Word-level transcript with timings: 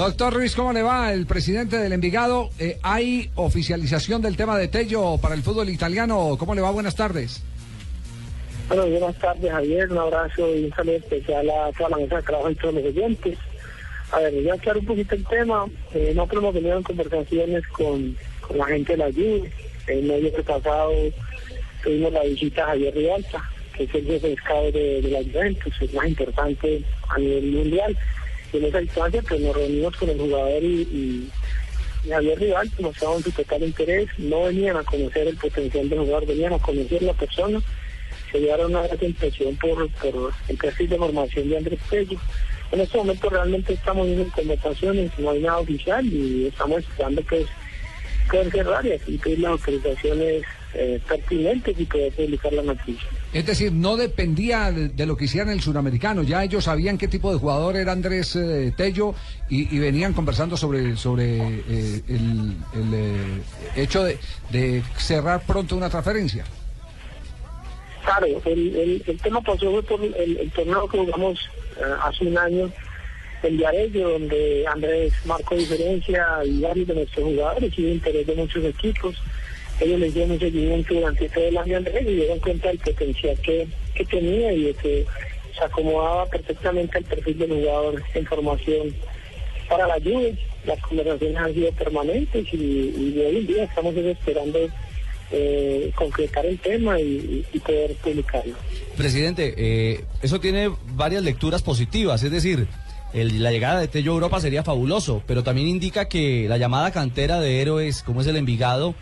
Doctor 0.00 0.32
Ruiz, 0.32 0.56
¿cómo 0.56 0.72
le 0.72 0.82
va? 0.82 1.12
El 1.12 1.26
presidente 1.26 1.76
del 1.76 1.92
Envigado, 1.92 2.48
eh, 2.58 2.78
¿hay 2.82 3.30
oficialización 3.34 4.22
del 4.22 4.34
tema 4.34 4.56
de 4.56 4.66
Tello 4.66 5.18
para 5.18 5.34
el 5.34 5.42
fútbol 5.42 5.68
italiano? 5.68 6.36
¿Cómo 6.38 6.54
le 6.54 6.62
va? 6.62 6.70
Buenas 6.70 6.96
tardes. 6.96 7.42
Bueno, 8.68 8.86
buenas 8.86 9.14
tardes, 9.18 9.52
Javier. 9.52 9.92
Un 9.92 9.98
abrazo 9.98 10.56
y 10.56 10.64
un 10.64 10.70
saludo 10.74 10.96
especial 10.96 11.50
a 11.50 11.70
toda 11.76 11.90
la 11.90 11.96
mesa 11.98 12.16
de 12.16 12.22
trabajo 12.22 12.50
y 12.50 12.54
todos 12.54 12.74
los 12.76 12.84
oyentes. 12.84 13.38
A 14.12 14.20
ver, 14.20 14.32
voy 14.32 14.48
a 14.48 14.54
aclarar 14.54 14.78
un 14.78 14.86
poquito 14.86 15.14
el 15.14 15.26
tema. 15.26 15.66
Eh, 15.92 16.12
nosotros 16.16 16.42
hemos 16.44 16.54
tenido 16.54 16.78
en 16.78 16.82
conversaciones 16.82 17.66
con, 17.68 18.16
la 18.54 18.64
gente 18.64 18.92
de 18.92 18.96
la 18.96 19.12
Juve. 19.12 19.52
El 19.86 20.04
medio 20.04 20.34
que 20.34 20.42
pasado 20.42 20.92
tuvimos 21.84 22.10
la 22.10 22.22
visita 22.22 22.62
a 22.62 22.68
Javier 22.68 22.94
Rivalta, 22.94 23.50
que 23.76 23.84
es 23.84 23.94
el 23.94 24.06
jefe 24.06 24.34
de, 24.72 25.02
de 25.02 25.10
la 25.10 25.22
Juventus, 25.30 25.74
el 25.78 25.92
más 25.92 26.08
importante 26.08 26.82
a 27.06 27.18
nivel 27.18 27.52
mundial. 27.52 27.98
En 28.52 28.64
esa 28.64 28.82
instancia, 28.82 29.22
pues 29.22 29.40
nos 29.40 29.54
reunimos 29.54 29.96
con 29.96 30.08
el 30.08 30.18
jugador 30.18 30.62
y, 30.62 30.82
y, 30.82 31.30
y 32.04 32.10
Javier 32.10 32.38
Rivalta 32.38 32.82
mostraban 32.82 33.22
su 33.22 33.30
total 33.30 33.62
interés. 33.62 34.08
No 34.18 34.44
venían 34.44 34.76
a 34.76 34.84
conocer 34.84 35.28
el 35.28 35.36
potencial 35.36 35.88
del 35.88 35.98
jugador, 36.00 36.26
venían 36.26 36.52
a 36.52 36.58
conocer 36.58 37.02
la 37.02 37.12
persona. 37.14 37.60
Se 38.32 38.40
llevaron 38.40 38.72
una 38.72 38.86
gran 38.86 39.04
impresión 39.04 39.56
por, 39.56 39.88
el 40.48 40.56
perfil 40.56 40.88
de 40.88 40.96
formación 40.96 41.48
de 41.48 41.56
Andrés 41.56 41.80
Pello. 41.88 42.18
En 42.72 42.80
este 42.80 42.98
momento 42.98 43.28
realmente 43.28 43.72
estamos 43.72 44.06
en 44.06 44.30
conversaciones, 44.30 45.10
no 45.18 45.30
hay 45.30 45.40
nada 45.40 45.58
oficial 45.58 46.06
y 46.06 46.46
estamos 46.46 46.78
esperando 46.78 47.20
pues 47.22 47.46
poder 48.30 48.50
cerrar 48.52 48.86
y 48.86 48.92
así 48.92 49.18
pedir 49.18 49.40
las 49.40 49.52
autorizaciones 49.52 50.44
eh, 50.74 51.00
pertinentes 51.08 51.78
y 51.78 51.84
poder 51.84 52.12
publicar 52.12 52.52
la 52.52 52.62
noticia. 52.62 53.08
Es 53.32 53.46
decir, 53.46 53.72
no 53.72 53.96
dependía 53.96 54.70
de, 54.70 54.88
de 54.88 55.06
lo 55.06 55.16
que 55.16 55.24
hicieran 55.24 55.50
el 55.50 55.60
suramericano, 55.60 56.22
ya 56.22 56.42
ellos 56.44 56.64
sabían 56.64 56.98
qué 56.98 57.08
tipo 57.08 57.32
de 57.32 57.38
jugador 57.38 57.76
era 57.76 57.92
Andrés 57.92 58.36
eh, 58.36 58.72
Tello 58.76 59.14
y, 59.48 59.74
y 59.74 59.78
venían 59.78 60.12
conversando 60.12 60.56
sobre, 60.56 60.96
sobre 60.96 61.38
eh, 61.38 62.02
el, 62.08 62.56
el, 62.74 62.94
eh, 62.94 63.42
hecho 63.76 64.04
de, 64.04 64.18
de 64.50 64.82
cerrar 64.96 65.42
pronto 65.46 65.76
una 65.76 65.90
transferencia. 65.90 66.44
Claro, 68.04 68.26
el, 68.26 68.76
el, 68.76 69.04
el 69.06 69.18
tema 69.18 69.40
pasó 69.40 69.70
fue 69.70 69.82
por 69.82 70.02
el, 70.02 70.36
el 70.38 70.50
torneo 70.52 70.88
que 70.88 70.98
jugamos 70.98 71.38
eh, 71.78 71.82
hace 72.02 72.24
un 72.24 72.38
año 72.38 72.70
en 73.42 73.56
Viarello, 73.56 74.10
donde 74.10 74.66
Andrés 74.66 75.12
marcó 75.24 75.54
diferencia 75.54 76.26
y 76.44 76.60
varios 76.60 76.88
de 76.88 76.94
nuestros 76.94 77.24
jugadores 77.24 77.72
y 77.78 77.82
de 77.82 77.90
interés 77.92 78.26
de 78.26 78.34
muchos 78.34 78.64
equipos. 78.64 79.16
Ellos 79.80 79.98
les 79.98 80.12
dieron 80.14 80.38
seguimiento 80.38 80.94
durante 80.94 81.28
todo 81.30 81.44
el 81.48 81.56
año 81.58 81.76
Andrés 81.78 82.02
y 82.02 82.14
dieron 82.16 82.38
cuenta 82.40 82.68
del 82.68 82.78
potencial 82.78 83.38
que, 83.42 83.66
que 83.94 84.04
tenía 84.04 84.52
y 84.52 84.64
de 84.64 84.74
que 84.74 85.06
se 85.56 85.64
acomodaba 85.64 86.26
perfectamente 86.26 86.98
al 86.98 87.04
perfil 87.04 87.38
del 87.38 87.50
jugador 87.50 88.02
en 88.14 88.26
formación 88.26 88.94
para 89.68 89.86
la 89.86 89.98
lluvia. 89.98 90.34
Las 90.66 90.78
conversaciones 90.82 91.36
han 91.38 91.54
sido 91.54 91.72
permanentes 91.72 92.46
y, 92.52 92.58
hoy 93.18 93.36
en 93.38 93.46
día 93.46 93.64
estamos 93.64 93.94
esperando 93.96 94.58
eh, 95.32 95.90
concretar 95.94 96.44
el 96.44 96.58
tema 96.58 97.00
y, 97.00 97.44
y 97.52 97.58
poder 97.60 97.94
publicarlo. 97.96 98.54
Presidente, 98.96 99.54
eh, 99.56 100.04
eso 100.22 100.40
tiene 100.40 100.70
varias 100.94 101.22
lecturas 101.22 101.62
positivas, 101.62 102.22
es 102.22 102.30
decir, 102.32 102.66
el- 103.14 103.42
la 103.42 103.50
llegada 103.52 103.80
de 103.80 103.88
Tello 103.88 104.12
Europa 104.12 104.40
sería 104.40 104.62
fabuloso, 104.62 105.22
pero 105.26 105.42
también 105.42 105.68
indica 105.68 106.08
que 106.08 106.46
la 106.48 106.58
llamada 106.58 106.90
cantera 106.90 107.40
de 107.40 107.62
héroes, 107.62 108.02
como 108.02 108.20
es 108.20 108.26
el 108.26 108.36
Envigado, 108.36 108.94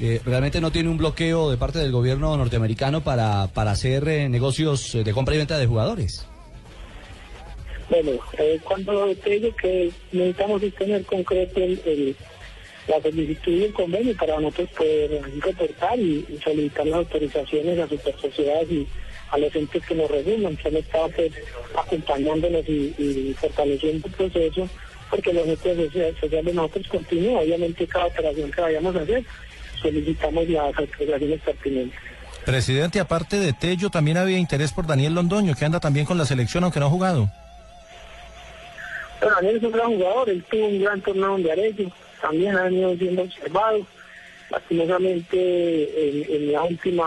eh, 0.00 0.20
realmente 0.24 0.60
no 0.60 0.72
tiene 0.72 0.88
un 0.88 0.96
bloqueo 0.96 1.50
de 1.50 1.56
parte 1.56 1.78
del 1.78 1.92
gobierno 1.92 2.36
norteamericano 2.36 3.02
para, 3.02 3.48
para 3.48 3.72
hacer 3.72 4.08
eh, 4.08 4.28
negocios 4.28 4.94
eh, 4.94 5.04
de 5.04 5.12
compra 5.12 5.34
y 5.34 5.38
venta 5.38 5.58
de 5.58 5.66
jugadores. 5.66 6.26
Bueno, 7.90 8.12
cuando 8.64 9.14
te 9.16 9.30
digo 9.30 9.54
que 9.54 9.92
necesitamos 10.12 10.62
es 10.62 10.74
tener 10.74 11.04
concreto 11.04 11.60
el, 11.60 12.16
la 12.88 13.02
solicitud 13.02 13.52
y 13.52 13.64
el 13.64 13.72
convenio 13.74 14.16
para 14.16 14.40
nosotros 14.40 14.70
poder 14.70 15.20
reportar 15.40 15.98
y, 15.98 16.26
solicitar 16.42 16.86
las 16.86 16.98
autorizaciones 17.00 17.78
a 17.78 17.88
super 17.88 18.18
sociedades 18.18 18.70
y 18.70 18.88
a 19.30 19.38
los 19.38 19.54
entes 19.54 19.84
que 19.86 19.94
nos 19.94 20.10
regulan, 20.10 20.56
que 20.56 20.68
han 20.68 20.76
estado 20.76 21.10
pues, 21.10 21.32
acompañándonos 21.76 22.66
y, 22.66 22.94
y 22.98 23.36
fortaleciendo 23.38 24.06
el 24.08 24.14
proceso, 24.14 24.68
porque 25.10 25.32
los 25.32 25.46
entes 25.46 25.92
sociales 26.18 26.54
nosotros 26.54 26.88
continúan. 26.88 27.44
Obviamente 27.44 27.86
cada 27.86 28.06
operación 28.06 28.50
que 28.50 28.60
vayamos 28.60 28.96
a 28.96 29.00
hacer, 29.00 29.24
solicitamos 29.82 30.48
las 30.48 30.76
autorizaciones 30.76 31.40
pertinentes. 31.40 31.98
Presidente, 32.44 32.98
aparte 32.98 33.38
de 33.38 33.52
Tello, 33.52 33.90
también 33.90 34.16
había 34.16 34.38
interés 34.38 34.72
por 34.72 34.86
Daniel 34.86 35.14
Londoño, 35.14 35.54
que 35.54 35.64
anda 35.64 35.78
también 35.80 36.06
con 36.06 36.18
la 36.18 36.26
selección, 36.26 36.64
aunque 36.64 36.80
no 36.80 36.86
ha 36.86 36.90
jugado. 36.90 37.30
Pero 39.20 39.34
Daniel 39.36 39.56
es 39.56 39.62
un 39.62 39.72
gran 39.72 39.86
jugador, 39.94 40.30
él 40.30 40.44
tuvo 40.50 40.66
un 40.66 40.82
gran 40.82 41.00
torneo 41.00 41.36
en 41.36 41.42
Viarejo, 41.44 41.92
también 42.20 42.56
ha 42.56 42.64
venido 42.64 42.96
siendo 42.96 43.22
observado. 43.22 43.86
Lastimosamente, 44.50 46.08
en, 46.08 46.34
en 46.34 46.52
la 46.52 46.62
última, 46.64 47.04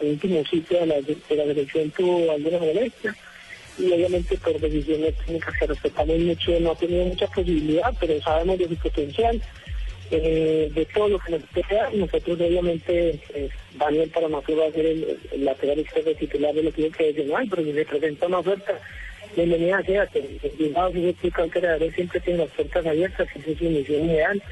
el 0.00 0.08
último 0.08 0.44
sitio 0.44 0.80
de 0.80 0.86
la, 0.86 0.94
de 0.96 1.36
la 1.36 1.44
selección 1.44 1.90
tuvo 1.92 2.32
alguna 2.32 2.58
molestia 2.58 3.16
y 3.78 3.92
obviamente 3.92 4.36
por 4.38 4.58
decisiones 4.58 5.14
técnicas 5.18 5.54
que 5.58 5.66
respetamos 5.66 6.18
mucho 6.18 6.60
no 6.60 6.72
ha 6.72 6.76
tenido 6.76 7.04
mucha 7.04 7.26
posibilidad, 7.28 7.94
pero 8.00 8.20
sabemos 8.22 8.58
de 8.58 8.68
su 8.68 8.76
potencial, 8.76 9.40
eh, 10.10 10.70
de 10.74 10.84
todo 10.86 11.08
lo 11.08 11.18
que 11.18 11.32
nos 11.32 11.42
espera. 11.42 11.90
Nosotros 11.94 12.40
obviamente, 12.40 13.20
eh, 13.34 13.48
Daniel 13.78 14.10
para 14.10 14.28
nosotros 14.28 14.60
va 14.60 14.66
a 14.66 14.72
ser 14.72 14.86
el, 14.86 15.18
el 15.32 15.44
lateral 15.44 15.78
izquierdo 15.78 16.14
titular 16.14 16.54
de 16.54 16.62
lo 16.62 16.72
que 16.72 16.90
que 16.90 17.24
no 17.24 17.36
hay, 17.36 17.48
pero 17.48 17.62
si 17.62 17.72
se 17.72 17.84
presenta 17.84 18.26
una 18.26 18.38
oferta, 18.38 18.80
bienvenida 19.34 19.82
sea, 19.82 20.06
que 20.06 20.18
el 20.18 20.52
Bilbao 20.58 20.92
si 20.92 21.12
se 21.12 21.30
creador 21.50 21.92
siempre 21.94 22.20
tiene 22.20 22.40
las 22.40 22.50
puertas 22.50 22.86
abiertas, 22.86 23.28
esa 23.34 23.50
es 23.50 23.58
su 23.58 23.64
misión 23.64 24.10
ideal, 24.10 24.42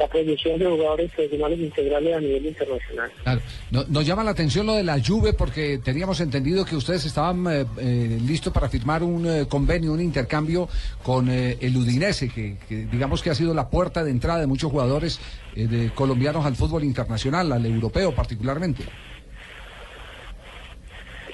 la 0.00 0.08
proyección 0.08 0.58
de 0.58 0.64
jugadores 0.66 1.10
profesionales 1.12 1.58
integrales 1.58 2.16
a 2.16 2.20
nivel 2.20 2.46
internacional. 2.46 3.10
Claro. 3.22 3.40
No- 3.70 3.84
nos 3.88 4.06
llama 4.06 4.24
la 4.24 4.30
atención 4.30 4.66
lo 4.66 4.72
de 4.74 4.82
la 4.82 4.98
Juve 5.04 5.34
porque 5.34 5.78
teníamos 5.84 6.20
entendido 6.20 6.64
que 6.64 6.74
ustedes 6.74 7.04
estaban 7.04 7.46
eh, 7.46 7.66
eh, 7.78 8.18
listos 8.26 8.50
para 8.52 8.68
firmar 8.70 9.02
un 9.02 9.26
eh, 9.28 9.46
convenio, 9.46 9.92
un 9.92 10.00
intercambio 10.00 10.68
con 11.02 11.28
eh, 11.28 11.58
el 11.60 11.76
Udinese, 11.76 12.30
que, 12.30 12.56
que 12.66 12.86
digamos 12.86 13.22
que 13.22 13.28
ha 13.28 13.34
sido 13.34 13.52
la 13.52 13.68
puerta 13.68 14.02
de 14.02 14.10
entrada 14.10 14.40
de 14.40 14.46
muchos 14.46 14.70
jugadores 14.70 15.20
de 15.54 15.90
colombianos 15.94 16.46
al 16.46 16.54
fútbol 16.56 16.84
internacional, 16.84 17.52
al 17.52 17.66
europeo 17.66 18.14
particularmente. 18.14 18.84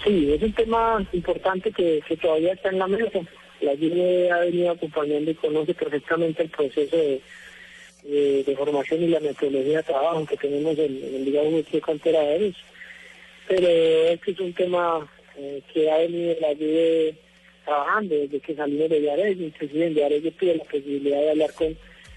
Sí, 0.05 0.33
es 0.33 0.43
un 0.43 0.53
tema 0.55 1.07
importante 1.13 1.71
que, 1.71 2.01
que 2.09 2.17
todavía 2.17 2.53
está 2.55 2.71
en 2.71 2.79
la 2.79 2.87
mesa. 2.89 3.21
La 3.61 3.73
Juve 3.73 4.31
ha 4.31 4.39
venido 4.41 4.71
acompañando 4.73 5.31
y 5.31 5.35
conoce 5.35 5.75
perfectamente 5.75 6.43
el 6.43 6.51
proceso 6.51 6.97
de, 6.97 7.21
de, 8.07 8.55
formación 8.57 9.03
y 9.03 9.09
la 9.09 9.21
metodología 9.21 9.79
de 9.79 9.83
trabajo 9.83 10.27
que 10.27 10.37
tenemos 10.37 10.79
en, 10.79 10.97
en 10.97 11.15
el 11.17 11.25
Liga 11.25 11.43
de 11.43 11.81
Cantera 11.81 12.21
de 12.21 12.35
Eres. 12.37 12.57
Pero 13.49 13.69
este 13.69 14.31
es 14.33 14.41
un 14.41 14.53
tema 14.53 15.09
eh, 15.37 15.63
que 15.73 15.91
ha 15.91 15.99
venido 15.99 16.35
la 16.41 16.49
Juve 16.49 17.15
trabajando 17.65 18.15
desde 18.15 18.41
que 18.41 18.55
salimos 18.55 18.89
de 18.89 19.01
Viarejo. 19.01 19.43
Inclusive 19.43 19.87
en 19.87 19.95
Viarejo 19.95 20.31
tuve 20.33 20.57
la 20.57 20.65
posibilidad 20.65 21.21
de 21.21 21.31
hablar 21.31 21.53
con, 21.55 21.77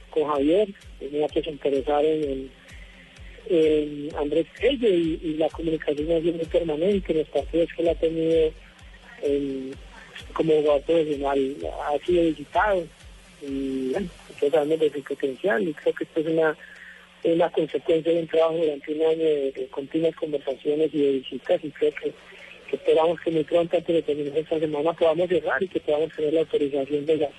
con 0.09 0.27
Javier, 0.27 0.69
tenía 0.99 1.27
que 1.27 1.43
se 1.43 1.49
interesar 1.49 2.05
en, 2.05 2.51
en 3.49 4.09
Andrés 4.15 4.47
Tello 4.59 4.87
y, 4.87 5.35
la 5.37 5.49
comunicación 5.49 6.11
ha 6.11 6.21
sido 6.21 6.33
muy 6.33 6.45
permanente, 6.45 7.13
los 7.13 7.29
partidos 7.29 7.69
que 7.75 7.81
él 7.81 7.89
ha 7.89 7.95
tenido 7.95 8.51
eh, 9.23 9.71
como 10.33 10.53
jugador 10.53 10.81
profesional 10.83 11.55
ha 11.87 12.05
sido 12.05 12.23
visitado 12.23 12.87
y 13.41 13.91
bueno, 13.91 14.07
nosotros 14.27 14.51
sabemos 14.51 14.79
de 14.79 14.91
su 14.91 15.03
potencial 15.03 15.67
y 15.67 15.73
creo 15.73 15.93
que 15.93 16.03
esto 16.03 16.19
es 16.19 16.27
una, 16.27 16.57
una 17.23 17.49
consecuencia 17.51 18.13
de 18.13 18.19
un 18.19 18.27
trabajo 18.27 18.57
durante 18.57 18.93
un 18.93 19.01
año 19.01 19.23
de, 19.23 19.67
continuas 19.71 20.15
conversaciones 20.15 20.93
y 20.93 21.01
de 21.01 21.11
visitas 21.13 21.63
y 21.63 21.71
creo 21.71 21.93
que, 22.01 22.13
esperamos 22.71 23.19
que 23.21 23.31
muy 23.31 23.43
pronto 23.43 23.77
antes 23.77 23.95
de 23.95 24.01
terminar 24.03 24.37
esta 24.37 24.59
semana 24.59 24.93
podamos 24.93 25.27
cerrar 25.27 25.61
y 25.63 25.67
que 25.67 25.79
podamos 25.79 26.13
tener 26.15 26.33
la 26.33 26.41
autorización 26.41 27.05
de 27.05 27.17
las 27.17 27.31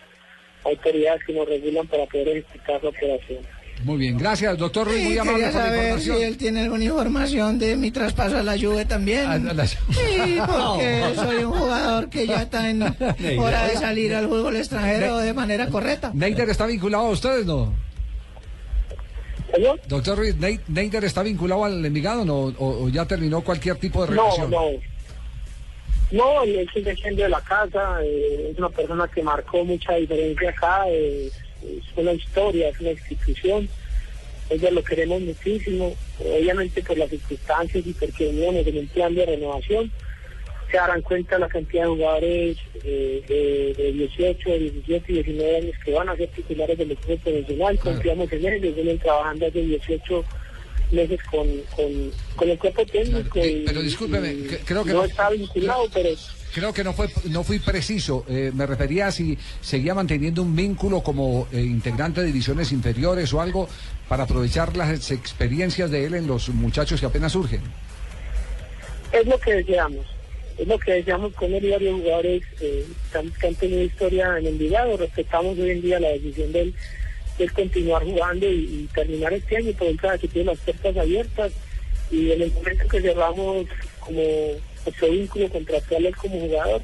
autoridades 0.65 1.25
que 1.25 1.33
nos 1.33 1.49
regulan 1.49 1.87
para 1.87 2.06
poder 2.06 2.28
ejecutar 2.28 2.83
la 2.83 2.91
operación. 2.91 3.59
Muy 3.84 3.97
bien, 3.97 4.18
gracias, 4.18 4.59
doctor 4.59 4.86
Ruiz, 4.86 5.03
muy 5.03 5.12
Sí, 5.12 5.18
amable 5.18 5.44
quería 5.44 5.53
por 5.53 5.60
la 5.60 5.66
saber 5.66 5.82
información. 5.84 6.16
si 6.18 6.22
él 6.24 6.36
tiene 6.36 6.60
alguna 6.60 6.84
información 6.84 7.59
de 7.59 7.77
mi 7.77 7.91
traspaso 7.91 8.36
a 8.36 8.42
la 8.42 8.59
Juve 8.59 8.84
también. 8.84 9.24
Ah, 9.27 9.38
la- 9.38 9.66
Sí, 9.66 9.78
porque 10.47 11.03
soy 11.15 11.44
un 11.44 11.53
jugador 11.53 12.10
que 12.10 12.27
ya 12.27 12.42
está 12.42 12.68
en 12.68 12.82
hora 12.82 13.66
de 13.66 13.77
salir 13.77 14.15
al 14.15 14.28
fútbol 14.28 14.56
extranjero 14.56 15.16
de 15.18 15.32
manera 15.32 15.68
correcta. 15.68 16.10
Neider 16.12 16.50
está 16.50 16.66
vinculado 16.66 17.06
a 17.06 17.10
ustedes, 17.10 17.47
¿no? 17.47 17.72
¿Señor? 19.54 19.80
Doctor 19.88 20.18
Ruiz, 20.18 20.36
¿Neider 20.68 21.04
está 21.04 21.22
vinculado 21.22 21.65
al 21.65 21.84
Envigado 21.84 22.24
no? 22.24 22.34
o, 22.36 22.84
o 22.84 22.88
ya 22.91 23.06
terminó 23.06 23.41
cualquier 23.42 23.76
tipo 23.76 24.04
de 24.06 24.15
No, 24.15 24.22
relación? 24.24 24.50
no. 24.50 24.60
No, 26.12 26.44
y 26.44 26.56
él 26.59 26.68
sigue 26.74 26.94
siendo 26.97 27.22
de 27.22 27.28
la 27.28 27.41
casa, 27.41 27.98
eh, 28.04 28.50
es 28.53 28.59
una 28.59 28.68
persona 28.68 29.09
que 29.09 29.22
marcó 29.22 29.65
mucha 29.65 29.94
diferencia 29.94 30.50
acá, 30.50 30.83
eh, 30.88 31.30
es 31.62 31.84
una 31.97 32.12
historia, 32.12 32.68
es 32.68 32.80
una 32.80 32.92
institución, 32.92 33.68
ella 34.51 34.71
lo 34.71 34.83
queremos 34.83 35.21
muchísimo, 35.21 35.95
obviamente 36.18 36.83
por 36.83 36.98
las 36.98 37.10
circunstancias 37.10 37.86
y 37.86 37.92
porque 37.92 38.27
veníamos 38.27 38.66
en 38.66 38.78
un 38.78 38.86
plan 38.89 39.15
de 39.15 39.27
renovación, 39.27 39.92
se 40.71 40.77
darán 40.77 41.03
cuenta 41.03 41.39
la 41.39 41.48
cantidad 41.48 41.83
de 41.84 41.89
jugadores 41.89 42.57
eh, 42.84 43.74
de, 43.77 43.92
18, 43.92 44.51
17 44.51 45.12
y 45.12 45.15
19 45.22 45.57
años 45.57 45.74
que 45.84 45.92
van 45.92 46.09
a 46.09 46.16
ser 46.16 46.28
titulares 46.28 46.78
del 46.78 46.92
equipo 46.92 47.16
profesional. 47.16 47.78
Confiamos 47.78 48.33
en 48.33 48.47
ellos, 48.47 48.74
vienen 48.74 48.98
trabajando 48.98 49.47
hace 49.47 49.60
18 49.60 50.24
meses 50.92 51.21
con, 51.31 51.47
con, 52.37 52.48
el 52.48 52.59
cuerpo 52.59 52.84
técnico. 52.87 53.41
pero 53.66 53.83
discúlpeme, 53.83 54.37
creo 54.65 54.84
que 54.84 54.92
no, 54.92 55.04
está 55.04 55.31
vinculado, 55.31 55.89
pero 55.92 56.10
creo 56.53 56.72
que 56.72 56.84
no 56.84 56.92
fue 56.92 57.09
no 57.28 57.45
fui 57.45 57.59
preciso. 57.59 58.25
Eh, 58.28 58.51
me 58.54 58.66
refería 58.66 59.09
a 59.09 59.13
si 59.13 59.39
seguía 59.60 59.95
manteniendo 59.95 60.42
un 60.42 60.54
vínculo 60.54 61.03
como 61.03 61.48
eh, 61.53 61.60
integrante 61.60 62.21
de 62.21 62.27
divisiones 62.28 62.72
inferiores 62.72 63.33
o 63.33 63.41
algo 63.41 63.69
para 64.09 64.25
aprovechar 64.25 64.77
las 64.77 65.10
experiencias 65.10 65.91
de 65.91 66.04
él 66.04 66.15
en 66.15 66.27
los 66.27 66.48
muchachos 66.48 67.01
que 67.01 67.07
apenas 67.07 67.33
surgen. 67.33 67.60
Es 69.13 69.27
lo 69.27 69.39
que 69.39 69.54
deseamos. 69.54 70.07
Es 70.59 70.66
lo 70.66 70.78
que 70.78 70.93
deseamos 70.93 71.33
con 71.34 71.53
él 71.54 71.65
y 71.65 71.71
varios 71.71 72.01
jugadores 72.01 72.43
eh, 72.60 72.86
que, 73.10 73.47
han, 73.47 73.54
tenido 73.54 73.83
historia 73.83 74.39
en 74.39 74.47
Envigado. 74.47 74.97
Respetamos 74.97 75.59
hoy 75.59 75.71
en 75.71 75.81
día 75.81 76.01
la 76.01 76.09
decisión 76.09 76.53
de 76.53 76.60
él, 76.63 76.75
de 77.45 77.48
continuar 77.51 78.04
jugando 78.04 78.47
y, 78.47 78.89
terminar 78.95 79.33
este 79.33 79.57
año. 79.57 79.72
Por 79.72 79.89
el 79.89 79.98
que 79.98 80.28
tiene 80.28 80.53
las 80.53 80.59
puertas 80.59 80.97
abiertas. 80.97 81.53
Y 82.10 82.33
en 82.33 82.42
el 82.42 82.53
momento 82.53 82.89
que 82.89 83.01
cerramos 83.01 83.66
como 84.01 84.21
ese 84.21 85.09
vínculo 85.09 85.48
contractual 85.48 86.16
como 86.16 86.41
jugador, 86.41 86.83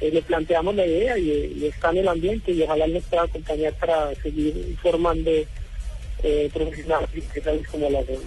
eh, 0.00 0.10
le 0.12 0.22
planteamos 0.22 0.74
la 0.74 0.86
idea 0.86 1.18
y, 1.18 1.66
está 1.66 1.90
en 1.90 1.98
el 1.98 2.08
ambiente 2.08 2.52
y 2.52 2.62
ojalá 2.62 2.86
nos 2.86 3.04
pueda 3.04 3.24
acompañar 3.24 3.74
para 3.74 4.14
seguir 4.16 4.76
formando 4.80 5.30
eh, 6.22 6.50
profesionales 6.52 7.08
como 7.70 7.90
la 7.90 8.02
de 8.04 8.18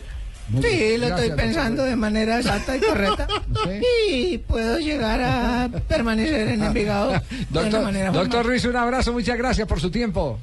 Sí, 0.61 0.97
lo 0.97 1.07
estoy 1.07 1.31
pensando 1.31 1.83
de 1.83 1.95
manera 1.95 2.39
exacta 2.39 2.75
y 2.75 2.79
correcta. 2.81 3.27
Y 4.09 4.37
puedo 4.39 4.77
llegar 4.77 5.21
a 5.21 5.69
permanecer 5.87 6.49
en 6.49 6.63
Envigado 6.63 7.13
doctor, 7.49 7.71
de 7.71 7.79
manera 7.79 8.11
Doctor 8.11 8.45
Ruiz, 8.45 8.65
un 8.65 8.75
abrazo, 8.75 9.13
muchas 9.13 9.37
gracias 9.37 9.67
por 9.67 9.79
su 9.79 9.89
tiempo. 9.89 10.39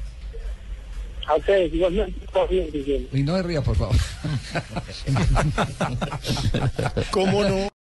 A 1.31 1.37
ustedes, 1.37 1.73
igualmente, 1.73 3.09
Y 3.13 3.23
no 3.23 3.37
de 3.37 3.45
ría, 3.45 3.63
por 3.63 3.77
favor. 3.77 3.95
¿Cómo 7.13 7.45
no? 7.45 7.69